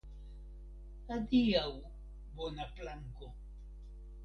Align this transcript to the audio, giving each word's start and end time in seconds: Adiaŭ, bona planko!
Adiaŭ, 1.17 1.61
bona 2.41 2.69
planko! 2.81 3.33